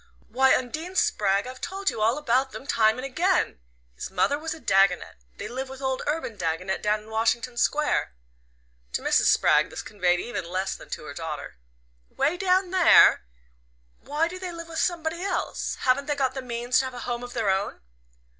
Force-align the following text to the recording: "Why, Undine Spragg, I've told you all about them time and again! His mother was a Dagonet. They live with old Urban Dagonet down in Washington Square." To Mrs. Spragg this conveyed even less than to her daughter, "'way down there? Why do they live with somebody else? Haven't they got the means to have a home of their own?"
"Why, 0.29 0.55
Undine 0.57 0.95
Spragg, 0.95 1.45
I've 1.45 1.61
told 1.61 1.91
you 1.91 2.01
all 2.01 2.17
about 2.17 2.53
them 2.53 2.65
time 2.65 2.97
and 2.97 3.05
again! 3.05 3.59
His 3.93 4.09
mother 4.09 4.39
was 4.39 4.51
a 4.55 4.59
Dagonet. 4.59 5.17
They 5.37 5.47
live 5.47 5.69
with 5.69 5.79
old 5.79 6.01
Urban 6.07 6.37
Dagonet 6.37 6.81
down 6.81 7.01
in 7.01 7.09
Washington 7.11 7.55
Square." 7.55 8.15
To 8.93 9.03
Mrs. 9.03 9.25
Spragg 9.25 9.69
this 9.69 9.83
conveyed 9.83 10.19
even 10.19 10.45
less 10.49 10.75
than 10.75 10.89
to 10.89 11.03
her 11.03 11.13
daughter, 11.13 11.59
"'way 12.09 12.35
down 12.35 12.71
there? 12.71 13.25
Why 13.99 14.27
do 14.27 14.39
they 14.39 14.51
live 14.51 14.69
with 14.69 14.79
somebody 14.79 15.21
else? 15.21 15.75
Haven't 15.81 16.07
they 16.07 16.15
got 16.15 16.33
the 16.33 16.41
means 16.41 16.79
to 16.79 16.85
have 16.85 16.95
a 16.95 16.99
home 17.01 17.21
of 17.23 17.33
their 17.33 17.51
own?" 17.51 17.81